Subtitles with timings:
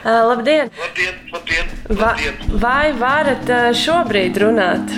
[0.00, 0.70] Uh, labdien!
[0.80, 2.60] Labdien, labdien, Va labdien.
[2.62, 4.94] vai varat uh, šobrīd runāt?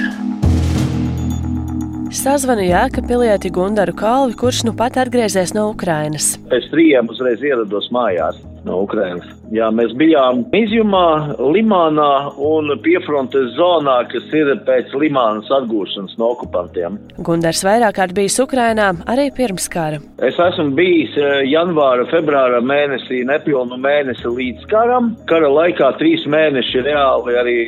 [2.13, 6.35] Sazvanu Jēkabpilieti Gundaru Kalvi, kurš nu pat atgriezies no Ukrainas.
[6.53, 9.27] Pēc trījiem uzreiz ierados mājās no Ukrainas.
[9.53, 16.99] Jā, mēs bijām Izjumā, Limānā un piefrontes zonā, kas ir pēc Limānas atgūšanas no okupantiem.
[17.27, 20.01] Gundars vairāk kārt bijis Ukrainā, arī pirms kara.
[20.23, 25.13] Es esmu bijis eh, janvāra, februāra mēnesī, nepilnu mēnesi līdz karam.
[25.31, 27.59] Kara laikā trīs mēneši reāli arī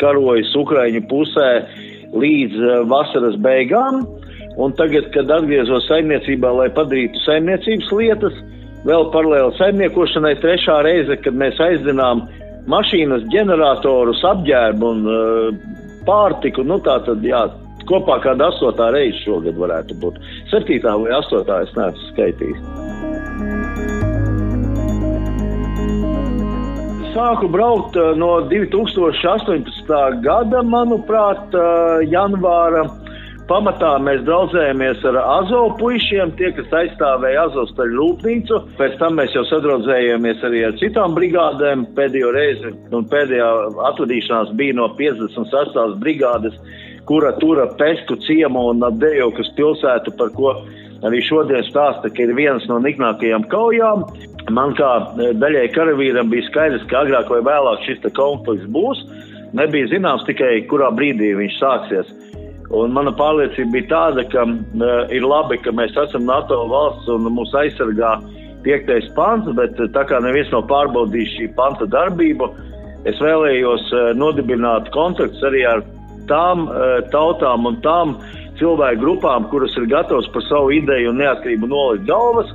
[0.00, 1.50] karojas Ukraiņu pusē
[2.14, 4.04] līdz eh, vasaras beigām.
[4.60, 8.40] Un tagad, kad atgriezos saimniecībā, lai padarītu saimniecības lietas,
[8.88, 12.24] vēl paralēli saimniekošanai trešā reize, kad mēs aizdzinām
[12.70, 15.50] mašīnas, ģeneratorus, apģērbu un uh,
[16.06, 17.46] pārtiku, nu tā tad, jā,
[17.88, 20.20] kopā kāda astotā reize šogad varētu būt.
[20.52, 22.68] Septītā vai astotā es neesmu skaitījis.
[27.10, 29.90] Sāku braukt uh, no 2018.
[30.24, 32.86] gada, manuprāt, uh, janvāra.
[33.50, 38.58] Pamatā mēs draudzējāmies ar Azovu puišiem, tie, kas aizstāvēja Azovstaļu rūpnīcu.
[38.78, 41.82] Pēc tam mēs jau sadraudzējāmies arī ar citām brigādēm.
[41.96, 43.48] Pēdējo reizi un pēdējā
[43.88, 45.98] atvadīšanās bija no 58.
[45.98, 46.54] brigādes,
[47.10, 50.54] kura tura Pestu ciemu un Dejokas pilsētu, par ko
[51.10, 54.06] arī šodien stāsta, ka ir viens no niknākajām kaujām.
[54.54, 59.02] Man kā daļai karavīram bija skaidrs, ka agrāk vai vēlāk šis konflikts būs.
[59.58, 62.18] Nebija zināms tikai, kurā brīdī viņš sāksies.
[62.70, 67.26] Un mana pārliecība bija tāda, ka uh, ir labi, ka mēs esam NATO valsts un
[67.34, 68.12] mūs aizsargā
[68.62, 72.46] piektais pants, bet tā kā neviens nav pārbaudījis šī panta darbību,
[73.10, 75.82] es vēlējos uh, nodibināt kontaktus arī ar
[76.30, 78.14] tām uh, tautām un tām
[78.60, 82.54] cilvēku grupām, kuras ir gatavas par savu ideju un neatkarību nolikt galvas.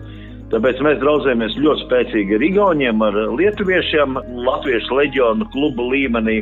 [0.53, 6.37] Tāpēc mēs draudzējamies ļoti spēcīgi ar Igauniem, ar Lietuviešiem, Latviešu leģionu klubu līmenī.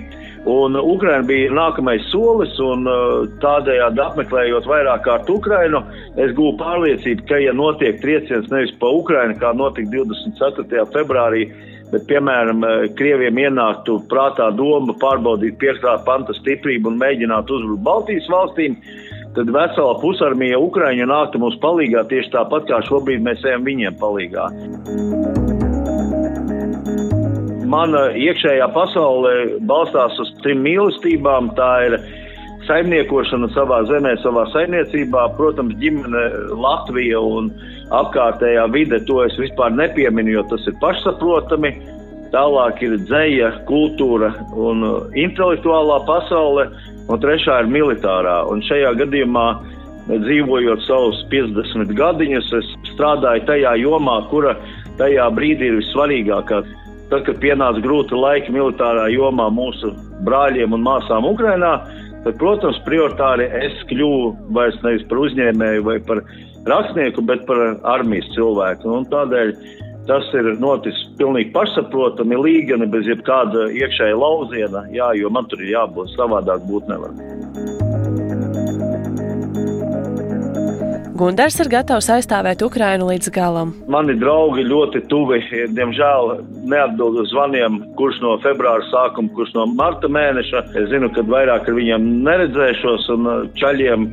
[0.52, 2.84] Un Ukraina bija nākamais solis, un
[3.40, 5.80] tādējādi apmeklējot vairāk kārt Ukrainu,
[6.20, 10.84] es gūstu pārliecību, ka, ja notiek trieciens nevis pa Ukrainu, kā notika 24.
[10.92, 11.46] februārī,
[11.94, 12.60] bet, piemēram,
[13.00, 18.76] Krieviem ienāktu prātā doma pārbaudīt piektā panta stiprību un mēģināt uzbrukt Baltijas valstīm,
[19.36, 24.50] tad vesela pusarmija Ukraiņa nāktu mums palīgā tieši tāpat, kā šobrīd mēs ejam viņiem palīgā.
[27.74, 29.32] Mana iekšējā pasaule
[29.70, 31.50] balstās uz trim mīlestībām.
[31.58, 31.98] Tā ir
[32.68, 36.24] saimniekošana savā zemē, savā saimniecībā, protams, ģimene
[36.54, 37.50] Latvija un
[37.94, 41.74] apkārtējā vide, to es vispār nepieminu, jo tas ir pašsaprotami.
[42.34, 44.82] Tālāk ir dzēja, kultūra un
[45.22, 46.66] intelektuālā pasaule,
[47.10, 48.42] un trešā ir militārā.
[48.52, 49.48] Un šajā gadījumā,
[50.12, 54.56] dzīvojot savus 50 gadiņus, es strādāju tajā jomā, kura
[55.00, 56.64] tajā brīdī ir vissvarīgākā.
[57.12, 59.92] Tad, kad pienāca grūti laiki militārā jomā mūsu
[60.26, 61.76] brāļiem un māsām Ukrainā,
[62.24, 66.24] tad, protams, prioritāri es kļuvu vairs nevis par uzņēmēju vai par
[66.70, 67.60] rakstnieku, bet par
[67.96, 68.88] armijas cilvēku.
[68.98, 69.54] Un tādēļ
[70.10, 75.76] tas ir noticis pilnīgi pašsaprotami, līgani, bez jebkāda iekšēja lauziena, jā, jo man tur ir
[75.78, 77.16] jābūt savādāk būt nevar.
[81.14, 83.76] Gundars ir gatavs aizstāvēt Ukrainu līdz galam.
[83.88, 85.38] Mani draugi ļoti tuvi,
[85.78, 86.32] diemžēl
[86.68, 90.64] neatbild uz zvaniem, kurš no februāra sākuma, kurš no marta mēneša.
[90.82, 93.30] Es zinu, ka vairāk ar viņiem neredzēšos un
[93.62, 94.10] čaļiem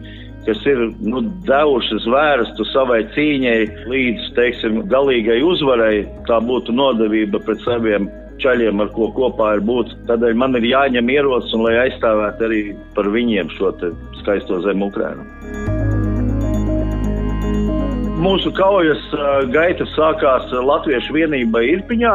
[0.46, 3.58] kas ir nu, devušas vērstu savai cīņai
[3.90, 8.08] līdz, teiksim, galīgai uzvarai, tā būtu nodevība pret saviem
[8.40, 9.92] čaļiem, ar ko kopā ir būt.
[10.08, 12.62] Tādēļ man ir jāņem ierocis un lai aizstāvētu arī
[12.96, 13.74] par viņiem šo
[14.22, 15.26] skaisto zemu Ukrainu.
[18.20, 19.00] Mūsu kaujas
[19.52, 22.14] gaita sākās Latviešu vienībai Irpiņā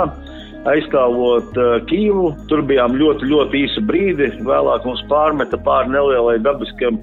[0.70, 1.58] aizstāvot
[1.90, 2.28] Kīvu.
[2.50, 4.30] Tur bijām ļoti, ļoti īsu brīdi.
[4.46, 7.00] Vēlāk mums pārmeta pāri nelielai dabiskam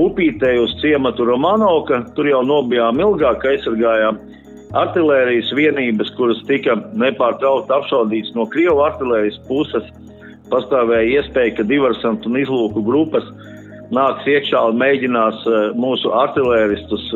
[0.00, 2.02] upītei uz ciematu Romanovka.
[2.16, 4.20] Tur jau nobijām ilgāk, aizsargājām
[4.74, 9.86] artilērijas vienības, kuras tika nepārtraukti apšaudītas no Krievu artilērijas puses.
[10.50, 13.26] Pastāvēja iespēja, ka diversantu un izlūku grupas
[13.94, 15.44] nāks iekšā un mēģinās
[15.78, 17.06] mūsu artilēristus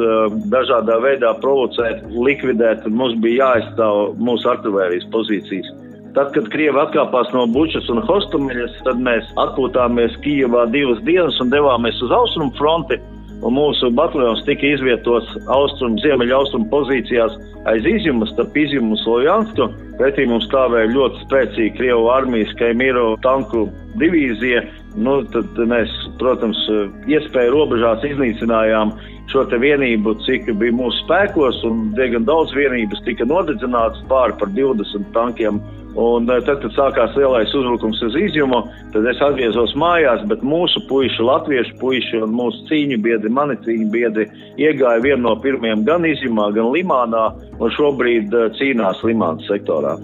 [0.53, 2.87] dažādā veidā provocēt, likvidēt.
[2.89, 5.78] Mums bija jāaizstāv mūsu artilērijas pozīcijas.
[6.19, 11.53] Tad, kad Krievi atkāpās no Bučas un Hostomeļas, tad mēs atpūtāmies Kijavā divas dienas un
[11.53, 12.99] devāmies uz austrumu fronti.
[13.39, 17.37] Un mūsu bataljons tika izvietots austrumu, ziemeļaustrumu pozīcijās
[17.71, 19.69] aiz izjumu, starp izjumu un Slojansku.
[20.01, 23.69] Pretī mums stāvēja ļoti spēcīga Krievu armijas Kaimīro tanku
[24.03, 24.67] divīzija.
[24.99, 26.59] Nu, tad mēs, protams,
[27.07, 28.97] iespēju robežās iznīcinājām
[29.31, 34.51] šo te vienību, cik bija mūsu spēkos, un diezgan daudz vienības tika nodedzināts pāri par
[34.57, 35.61] 20 tankiem
[35.97, 38.61] Un tad, kad sākās lielais uzbrukums uz izjumu,
[38.93, 43.89] tad es atgriezos mājās, bet mūsu puiši, latviešu puiši un mūsu cīņu biedri, mani cīņu
[43.95, 44.29] biedri
[44.61, 47.25] iegāja vienu no pirmajiem gan izjumā, gan Limānā,
[47.59, 49.97] un šobrīd cīnās Limānas sektorā.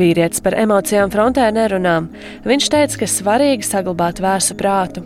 [0.00, 1.98] Vīrietis par emocijām frontē nerunā.
[2.48, 5.04] Viņš teica, ka svarīgi saglabāt vēsu prātu.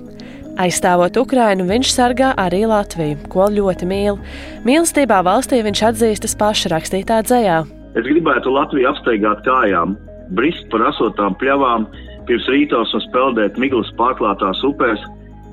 [0.55, 4.21] Aizstāvot Ukrainu, viņš sargā arī Latviju, ko ļoti mīl.
[4.63, 7.57] Mīlestībā valstī viņš atzīstas paša rakstītā dzējā.
[7.99, 9.97] Es gribētu Latviju apsteigāt kājām,
[10.39, 11.89] brist par asotām pļavām,
[12.29, 15.03] pirms rītos un speldēt miglas pārklātās upēs,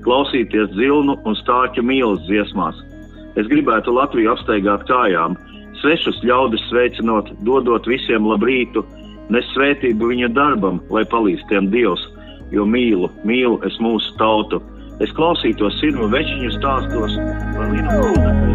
[0.06, 2.78] klausīties dzilnu un stāķu mīlas dziesmās.
[3.42, 5.34] Es gribētu Latviju apsteigāt kājām,
[5.82, 8.86] svešus ļaudis sveicinot, dodot visiem labrītu,
[9.34, 12.06] nes svētību viņa darbam, lai palīdz tiem Dievs,
[12.54, 14.62] jo mīlu, mīlu es mūsu tautu
[15.02, 17.18] es klausītos sirmu večiņu stāstos
[17.56, 18.52] par Linu Kuldeku.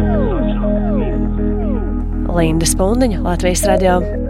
[2.37, 4.26] Linda Spundiņa, Latvijas radio.